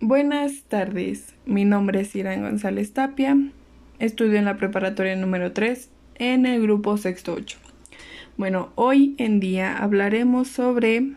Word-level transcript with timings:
Buenas 0.00 0.64
tardes, 0.64 1.34
mi 1.46 1.64
nombre 1.64 2.00
es 2.00 2.14
Irán 2.14 2.42
González 2.42 2.92
Tapia, 2.92 3.38
estudio 3.98 4.38
en 4.38 4.44
la 4.44 4.56
preparatoria 4.56 5.16
número 5.16 5.52
3 5.52 5.88
en 6.16 6.46
el 6.46 6.60
grupo 6.60 6.96
sexto 6.96 7.34
8. 7.34 7.58
Bueno, 8.36 8.72
hoy 8.74 9.14
en 9.18 9.40
día 9.40 9.78
hablaremos 9.78 10.48
sobre 10.48 11.12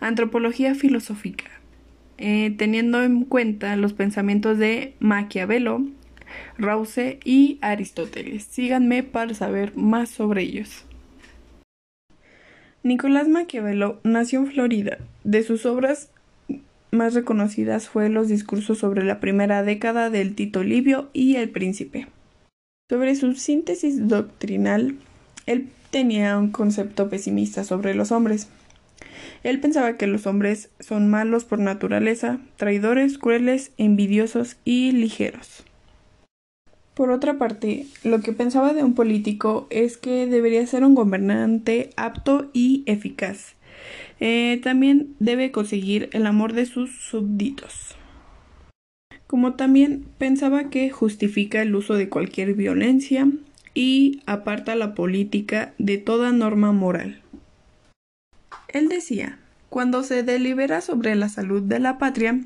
antropología 0.00 0.74
filosófica, 0.74 1.46
eh, 2.18 2.54
teniendo 2.56 3.02
en 3.02 3.24
cuenta 3.24 3.74
los 3.76 3.92
pensamientos 3.92 4.58
de 4.58 4.94
Maquiavelo, 5.00 5.84
Rause 6.58 7.18
y 7.24 7.58
Aristóteles. 7.60 8.44
Síganme 8.44 9.02
para 9.02 9.34
saber 9.34 9.74
más 9.76 10.10
sobre 10.10 10.42
ellos. 10.42 10.84
Nicolás 12.82 13.28
Maquiavelo 13.28 14.00
nació 14.04 14.38
en 14.38 14.46
Florida. 14.46 14.96
De 15.22 15.42
sus 15.42 15.66
obras 15.66 16.10
más 16.90 17.12
reconocidas 17.12 17.88
fue 17.88 18.08
los 18.08 18.28
discursos 18.28 18.78
sobre 18.78 19.04
la 19.04 19.20
primera 19.20 19.62
década 19.62 20.08
del 20.08 20.34
Tito 20.34 20.64
Livio 20.64 21.10
y 21.12 21.36
el 21.36 21.50
Príncipe. 21.50 22.06
Sobre 22.88 23.14
su 23.16 23.34
síntesis 23.34 24.08
doctrinal, 24.08 24.96
él 25.44 25.68
tenía 25.90 26.38
un 26.38 26.50
concepto 26.50 27.10
pesimista 27.10 27.64
sobre 27.64 27.94
los 27.94 28.12
hombres. 28.12 28.48
Él 29.42 29.60
pensaba 29.60 29.98
que 29.98 30.06
los 30.06 30.26
hombres 30.26 30.70
son 30.80 31.10
malos 31.10 31.44
por 31.44 31.58
naturaleza, 31.58 32.38
traidores, 32.56 33.18
crueles, 33.18 33.72
envidiosos 33.76 34.56
y 34.64 34.92
ligeros. 34.92 35.64
Por 36.94 37.10
otra 37.10 37.38
parte, 37.38 37.86
lo 38.04 38.20
que 38.20 38.32
pensaba 38.32 38.72
de 38.74 38.84
un 38.84 38.94
político 38.94 39.66
es 39.70 39.96
que 39.96 40.26
debería 40.26 40.66
ser 40.66 40.84
un 40.84 40.94
gobernante 40.94 41.90
apto 41.96 42.50
y 42.52 42.82
eficaz, 42.86 43.54
eh, 44.18 44.60
también 44.62 45.14
debe 45.18 45.50
conseguir 45.50 46.10
el 46.12 46.26
amor 46.26 46.52
de 46.52 46.66
sus 46.66 46.90
súbditos. 46.90 47.96
Como 49.26 49.54
también 49.54 50.06
pensaba 50.18 50.70
que 50.70 50.90
justifica 50.90 51.62
el 51.62 51.74
uso 51.74 51.94
de 51.94 52.08
cualquier 52.08 52.54
violencia 52.54 53.28
y 53.74 54.20
aparta 54.26 54.74
la 54.74 54.94
política 54.94 55.72
de 55.78 55.98
toda 55.98 56.32
norma 56.32 56.72
moral. 56.72 57.22
Él 58.68 58.88
decía, 58.88 59.38
cuando 59.68 60.02
se 60.02 60.22
delibera 60.22 60.80
sobre 60.80 61.14
la 61.14 61.28
salud 61.28 61.62
de 61.62 61.78
la 61.78 61.96
patria, 61.96 62.40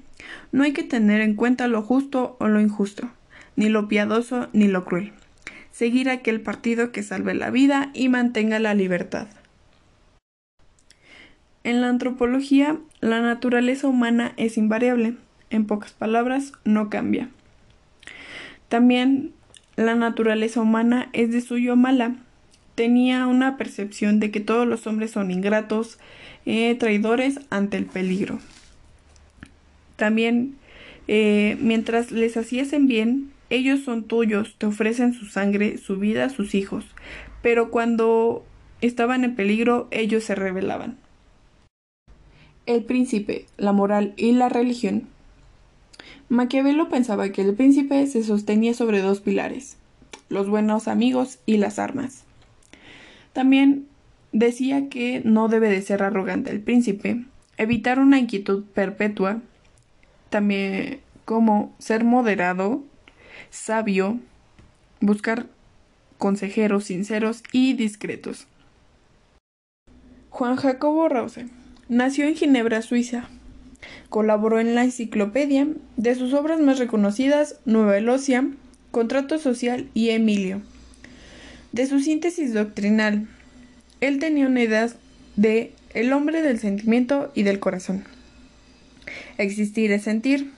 no 0.53 0.63
hay 0.63 0.73
que 0.73 0.85
tener 0.85 1.23
en 1.23 1.35
cuenta 1.35 1.69
lo 1.69 1.83
justo 1.83 2.37
o 2.39 2.49
lo 2.49 2.61
injusto, 2.61 3.11
ni 3.57 3.69
lo 3.69 3.89
piadoso 3.89 4.49
ni 4.53 4.69
lo 4.69 4.85
cruel. 4.85 5.13
Seguir 5.71 6.09
aquel 6.09 6.41
partido 6.41 6.93
que 6.93 7.03
salve 7.03 7.35
la 7.35 7.51
vida 7.51 7.91
y 7.95 8.09
mantenga 8.09 8.59
la 8.59 8.75
libertad. 8.75 9.27
En 11.65 11.81
la 11.81 11.89
antropología, 11.89 12.79
la 13.01 13.21
naturaleza 13.21 13.89
humana 13.89 14.35
es 14.37 14.59
invariable, 14.59 15.17
en 15.51 15.67
pocas 15.67 15.93
palabras, 15.93 16.53
no 16.65 16.91
cambia. 16.91 17.31
También 18.69 19.33
la 19.77 19.95
naturaleza 19.95 20.61
humana 20.61 21.09
es 21.13 21.33
de 21.33 21.41
suyo 21.41 21.75
mala. 21.75 22.17
Tenía 22.75 23.27
una 23.27 23.57
percepción 23.57 24.21
de 24.21 24.31
que 24.31 24.41
todos 24.41 24.67
los 24.67 24.87
hombres 24.87 25.13
son 25.13 25.31
ingratos, 25.31 25.99
eh, 26.45 26.75
traidores 26.75 27.41
ante 27.51 27.77
el 27.77 27.87
peligro. 27.87 28.41
También, 29.97 30.57
eh, 31.09 31.57
mientras 31.61 32.11
les 32.11 32.37
hacían 32.37 32.87
bien, 32.87 33.31
ellos 33.55 33.81
son 33.81 34.05
tuyos, 34.05 34.57
te 34.59 34.67
ofrecen 34.67 35.15
su 35.15 35.27
sangre, 35.27 35.79
su 35.79 35.97
vida, 35.99 36.29
sus 36.29 36.55
hijos. 36.55 36.85
Pero 37.43 37.71
cuando 37.71 38.45
estaban 38.81 39.25
en 39.25 39.35
peligro, 39.35 39.89
ellos 39.91 40.25
se 40.25 40.35
rebelaban 40.35 40.99
el 42.67 42.85
príncipe, 42.85 43.47
la 43.57 43.73
moral 43.73 44.15
y 44.17 44.33
la 44.33 44.49
religión. 44.49 45.09
Maquiavelo 46.29 46.89
pensaba 46.89 47.29
que 47.31 47.43
el 47.43 47.55
príncipe 47.55 48.07
se 48.07 48.23
sostenía 48.25 48.75
sobre 48.75 49.01
dos 49.01 49.21
pilares, 49.21 49.77
los 50.29 50.49
buenos 50.49 50.89
amigos 50.89 51.39
y 51.47 51.59
las 51.59 51.79
armas. 51.79 52.25
También 53.33 53.87
decía 54.33 54.89
que 54.89 55.21
no 55.25 55.49
debe 55.49 55.69
de 55.69 55.83
ser 55.83 56.03
arrogante 56.03 56.51
el 56.51 56.61
príncipe, 56.61 57.25
evitar 57.57 57.99
una 57.99 58.19
inquietud 58.19 58.65
perpetua, 58.65 59.41
también 60.31 61.01
como 61.25 61.75
ser 61.79 62.05
moderado, 62.05 62.83
sabio, 63.51 64.19
buscar 65.01 65.47
consejeros 66.19 66.85
sinceros 66.85 67.43
y 67.53 67.75
discretos. 67.75 68.47
Juan 70.31 70.57
Jacobo 70.57 71.09
Rause 71.09 71.47
Nació 71.89 72.27
en 72.27 72.35
Ginebra, 72.35 72.81
Suiza. 72.81 73.29
Colaboró 74.09 74.59
en 74.59 74.75
la 74.75 74.85
enciclopedia. 74.85 75.69
De 75.97 76.15
sus 76.15 76.33
obras 76.33 76.61
más 76.61 76.79
reconocidas, 76.79 77.61
Nueva 77.67 77.99
Elosia, 77.99 78.49
Contrato 78.91 79.39
Social 79.39 79.89
y 79.93 80.11
Emilio. 80.11 80.63
De 81.73 81.87
su 81.87 82.01
síntesis 82.01 82.55
doctrinal, 82.55 83.29
él 84.01 84.19
tenía 84.19 84.47
una 84.47 84.63
idea 84.63 84.89
de 85.37 85.73
el 85.93 86.13
hombre 86.13 86.41
del 86.41 86.59
sentimiento 86.59 87.31
y 87.35 87.43
del 87.43 87.61
corazón. 87.61 88.05
Existir 89.37 89.93
es 89.93 90.05
sentir. 90.05 90.53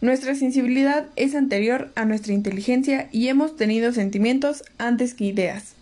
Nuestra 0.00 0.36
sensibilidad 0.36 1.06
es 1.16 1.34
anterior 1.34 1.90
a 1.96 2.04
nuestra 2.04 2.32
inteligencia 2.32 3.08
y 3.10 3.26
hemos 3.28 3.56
tenido 3.56 3.92
sentimientos 3.92 4.62
antes 4.78 5.12
que 5.12 5.24
ideas. 5.24 5.74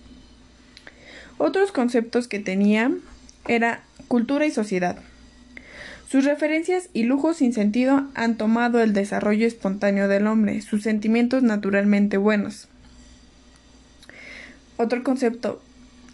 Otros 1.37 1.71
conceptos 1.71 2.27
que 2.27 2.39
tenía 2.39 2.91
era 3.47 3.83
cultura 4.09 4.47
y 4.47 4.51
sociedad. 4.51 4.97
Sus 6.09 6.25
referencias 6.25 6.89
y 6.95 7.03
lujos 7.03 7.39
sin 7.39 7.53
sentido 7.53 8.07
han 8.15 8.39
tomado 8.39 8.81
el 8.81 8.95
desarrollo 8.95 9.47
espontáneo 9.47 10.09
del 10.09 10.27
hombre, 10.27 10.63
sus 10.63 10.83
sentimientos 10.83 11.43
naturalmente 11.43 12.17
buenos. 12.17 12.69
Otro 14.79 15.03
concepto, 15.05 15.61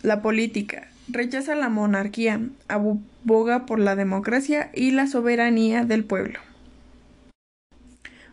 la 0.03 0.23
política, 0.23 0.89
rechaza 1.07 1.55
la 1.55 1.69
monarquía, 1.69 2.41
aboga 2.67 3.67
por 3.67 3.79
la 3.79 3.95
democracia 3.95 4.71
y 4.75 4.91
la 4.91 5.07
soberanía 5.07 5.85
del 5.85 6.05
pueblo. 6.05 6.41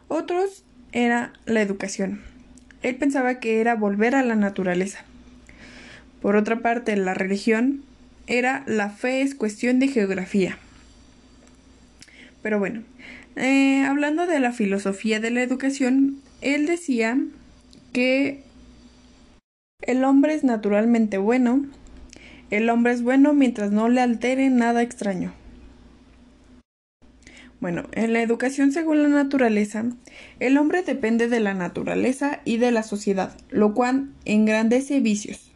Otros 0.10 0.66
era 0.92 1.32
la 1.46 1.62
educación. 1.62 2.22
Él 2.82 2.96
pensaba 2.96 3.40
que 3.40 3.62
era 3.62 3.76
volver 3.76 4.16
a 4.16 4.24
la 4.24 4.36
naturaleza. 4.36 5.06
Por 6.22 6.36
otra 6.36 6.60
parte, 6.60 6.98
la 6.98 7.14
religión 7.14 7.84
era 8.28 8.64
la 8.66 8.90
fe 8.90 9.22
es 9.22 9.36
cuestión 9.36 9.80
de 9.80 9.88
geografía. 9.88 10.58
Pero 12.42 12.58
bueno, 12.60 12.84
eh, 13.36 13.84
hablando 13.86 14.26
de 14.26 14.40
la 14.40 14.52
filosofía 14.52 15.20
de 15.20 15.30
la 15.30 15.44
educación, 15.44 16.18
él 16.42 16.66
decía 16.66 17.18
que 17.94 18.44
el 19.82 20.04
hombre 20.04 20.34
es 20.34 20.44
naturalmente 20.44 21.20
bueno, 21.20 21.66
el 22.50 22.70
hombre 22.70 22.94
es 22.94 23.04
bueno 23.04 23.34
mientras 23.34 23.72
no 23.72 23.90
le 23.90 24.02
altere 24.02 24.50
nada 24.50 24.82
extraño. 24.82 25.34
Bueno, 27.60 27.84
en 27.92 28.14
la 28.14 28.22
educación 28.22 28.72
según 28.72 29.04
la 29.04 29.10
naturaleza, 29.10 29.86
el 30.40 30.58
hombre 30.58 30.82
depende 30.82 31.28
de 31.28 31.42
la 31.42 31.54
naturaleza 31.54 32.40
y 32.46 32.58
de 32.58 32.72
la 32.72 32.84
sociedad, 32.84 33.36
lo 33.50 33.74
cual 33.74 34.10
engrandece 34.24 35.02
vicios. 35.02 35.52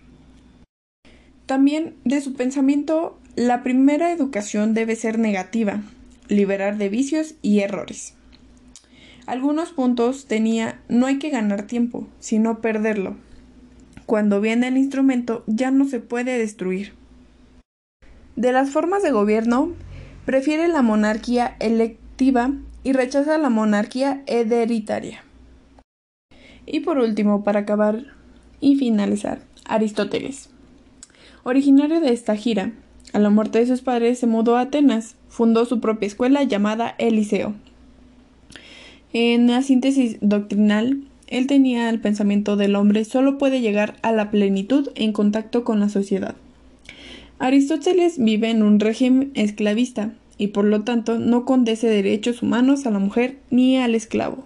También 1.45 1.95
de 2.03 2.19
su 2.19 2.33
pensamiento, 2.33 3.19
la 3.35 3.63
primera 3.63 4.11
educación 4.11 4.73
debe 4.73 4.95
ser 4.95 5.17
negativa, 5.17 5.81
liberar 6.27 6.77
de 6.77 6.89
vicios 6.89 7.35
y 7.41 7.59
errores. 7.59 8.15
Algunos 9.25 9.71
puntos 9.71 10.25
tenía 10.25 10.81
no 10.89 11.05
hay 11.05 11.19
que 11.19 11.29
ganar 11.29 11.67
tiempo, 11.67 12.07
sino 12.19 12.59
perderlo. 12.59 13.15
Cuando 14.05 14.41
viene 14.41 14.67
el 14.67 14.77
instrumento 14.77 15.43
ya 15.47 15.71
no 15.71 15.85
se 15.85 16.01
puede 16.01 16.37
destruir. 16.37 16.93
De 18.35 18.51
las 18.51 18.71
formas 18.71 19.03
de 19.03 19.11
gobierno, 19.11 19.71
prefiere 20.25 20.67
la 20.67 20.81
monarquía 20.81 21.55
electiva 21.59 22.51
y 22.83 22.93
rechaza 22.93 23.37
la 23.37 23.49
monarquía 23.49 24.23
hereditaria. 24.25 25.23
Y 26.65 26.81
por 26.81 26.97
último, 26.97 27.43
para 27.43 27.61
acabar 27.61 28.05
y 28.59 28.75
finalizar, 28.75 29.39
Aristóteles. 29.65 30.49
Originario 31.43 31.99
de 31.99 32.13
esta 32.13 32.35
gira, 32.35 32.71
a 33.11 33.19
la 33.19 33.29
muerte 33.29 33.59
de 33.59 33.67
sus 33.67 33.81
padres 33.81 34.19
se 34.19 34.27
mudó 34.27 34.55
a 34.55 34.61
Atenas, 34.61 35.15
fundó 35.27 35.65
su 35.65 35.79
propia 35.79 36.07
escuela 36.07 36.43
llamada 36.43 36.95
Eliseo. 36.97 37.53
En 39.11 39.47
la 39.47 39.61
síntesis 39.61 40.17
doctrinal, 40.21 41.03
él 41.27 41.47
tenía 41.47 41.89
el 41.89 41.99
pensamiento 41.99 42.55
del 42.55 42.75
hombre 42.75 43.05
solo 43.05 43.37
puede 43.37 43.61
llegar 43.61 43.95
a 44.01 44.11
la 44.11 44.31
plenitud 44.31 44.89
en 44.95 45.13
contacto 45.13 45.63
con 45.63 45.79
la 45.79 45.89
sociedad. 45.89 46.35
Aristóteles 47.44 48.19
vive 48.19 48.50
en 48.51 48.63
un 48.63 48.80
régimen 48.80 49.34
esclavista 49.36 50.13
y 50.38 50.48
por 50.48 50.63
lo 50.63 50.86
tanto 50.86 51.19
no 51.19 51.44
condece 51.44 51.88
derechos 51.88 52.42
humanos 52.42 52.86
a 52.86 52.90
la 52.90 53.00
mujer 53.00 53.36
ni 53.50 53.78
al 53.78 53.95
esclavo. 53.95 54.45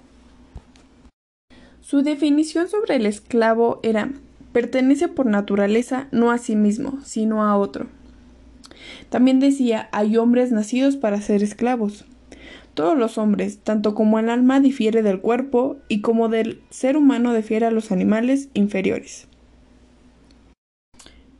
Su 1.79 2.01
definición 2.01 2.67
sobre 2.67 2.95
el 2.95 3.05
esclavo 3.05 3.79
era 3.83 4.09
pertenece 4.51 5.09
por 5.09 5.27
naturaleza 5.27 6.07
no 6.11 6.31
a 6.31 6.39
sí 6.39 6.55
mismo, 6.55 6.97
sino 7.05 7.43
a 7.43 7.55
otro. 7.55 7.85
También 9.11 9.39
decía, 9.39 9.89
hay 9.91 10.17
hombres 10.17 10.51
nacidos 10.51 10.95
para 10.95 11.21
ser 11.21 11.43
esclavos. 11.43 12.05
Todos 12.73 12.97
los 12.97 13.19
hombres, 13.19 13.59
tanto 13.59 13.93
como 13.93 14.17
el 14.17 14.27
alma 14.27 14.59
difiere 14.59 15.03
del 15.03 15.19
cuerpo 15.19 15.77
y 15.87 16.01
como 16.01 16.29
del 16.29 16.61
ser 16.71 16.97
humano 16.97 17.31
difiere 17.35 17.67
a 17.67 17.71
los 17.71 17.91
animales 17.91 18.49
inferiores. 18.55 19.27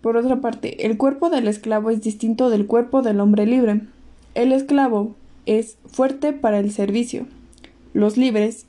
Por 0.02 0.16
otra 0.16 0.42
parte, 0.42 0.86
el 0.86 0.98
cuerpo 0.98 1.30
del 1.30 1.48
esclavo 1.48 1.90
es 1.90 2.02
distinto 2.02 2.50
del 2.50 2.68
cuerpo 2.68 3.02
del 3.02 3.20
hombre 3.20 3.46
libre. 3.46 3.82
El 4.36 4.52
esclavo 4.52 5.16
es 5.46 5.78
fuerte 5.86 6.34
para 6.34 6.60
el 6.60 6.72
servicio. 6.72 7.26
Los 7.94 8.18
libres, 8.18 8.68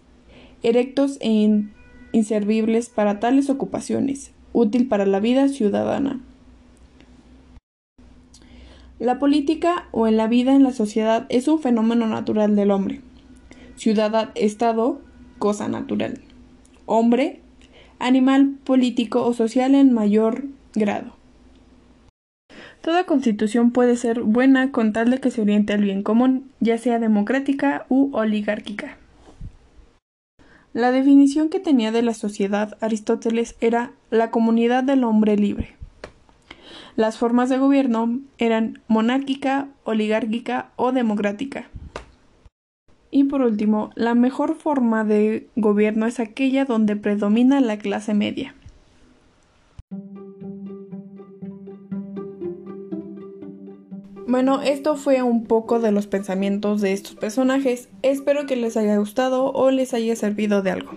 erectos 0.62 1.18
e 1.20 1.66
inservibles 2.12 2.88
para 2.88 3.20
tales 3.20 3.50
ocupaciones, 3.50 4.32
útil 4.52 4.88
para 4.88 5.04
la 5.04 5.20
vida 5.20 5.48
ciudadana. 5.48 6.20
La 8.98 9.18
política 9.18 9.86
o 9.92 10.08
en 10.08 10.16
la 10.16 10.26
vida 10.26 10.54
en 10.54 10.64
la 10.64 10.72
sociedad 10.72 11.26
es 11.28 11.46
un 11.46 11.60
fenómeno 11.60 12.06
natural 12.06 12.56
del 12.56 12.70
hombre. 12.70 13.00
Ciudad, 13.76 14.30
Estado, 14.34 15.00
cosa 15.38 15.68
natural. 15.68 16.20
Hombre, 16.86 17.40
animal 18.00 18.56
político 18.64 19.24
o 19.24 19.34
social 19.34 19.74
en 19.74 19.92
mayor 19.92 20.46
grado. 20.74 21.17
Toda 22.88 23.04
constitución 23.04 23.70
puede 23.70 23.96
ser 23.96 24.22
buena 24.22 24.72
con 24.72 24.94
tal 24.94 25.10
de 25.10 25.20
que 25.20 25.30
se 25.30 25.42
oriente 25.42 25.74
al 25.74 25.82
bien 25.82 26.02
común, 26.02 26.50
ya 26.58 26.78
sea 26.78 26.98
democrática 26.98 27.84
u 27.90 28.08
oligárquica. 28.16 28.96
La 30.72 30.90
definición 30.90 31.50
que 31.50 31.60
tenía 31.60 31.92
de 31.92 32.00
la 32.00 32.14
sociedad 32.14 32.78
Aristóteles 32.80 33.56
era 33.60 33.92
la 34.08 34.30
comunidad 34.30 34.84
del 34.84 35.04
hombre 35.04 35.36
libre. 35.36 35.76
Las 36.96 37.18
formas 37.18 37.50
de 37.50 37.58
gobierno 37.58 38.20
eran 38.38 38.80
monárquica, 38.88 39.68
oligárquica 39.84 40.70
o 40.76 40.92
democrática. 40.92 41.68
Y 43.10 43.24
por 43.24 43.42
último, 43.42 43.90
la 43.96 44.14
mejor 44.14 44.54
forma 44.54 45.04
de 45.04 45.46
gobierno 45.56 46.06
es 46.06 46.20
aquella 46.20 46.64
donde 46.64 46.96
predomina 46.96 47.60
la 47.60 47.76
clase 47.76 48.14
media. 48.14 48.54
Bueno, 54.28 54.60
esto 54.60 54.94
fue 54.96 55.22
un 55.22 55.44
poco 55.44 55.80
de 55.80 55.90
los 55.90 56.06
pensamientos 56.06 56.82
de 56.82 56.92
estos 56.92 57.14
personajes. 57.14 57.88
Espero 58.02 58.44
que 58.44 58.56
les 58.56 58.76
haya 58.76 58.98
gustado 58.98 59.50
o 59.52 59.70
les 59.70 59.94
haya 59.94 60.14
servido 60.16 60.60
de 60.60 60.70
algo. 60.70 60.92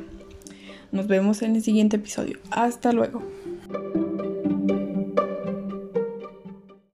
Nos 0.91 1.07
vemos 1.07 1.41
en 1.41 1.55
el 1.55 1.63
siguiente 1.63 1.95
episodio. 1.95 2.39
Hasta 2.51 2.91
luego. 2.91 3.23